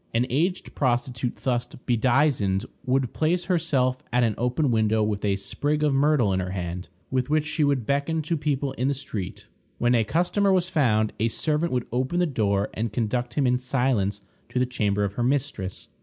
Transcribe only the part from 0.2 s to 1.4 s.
aged prostitute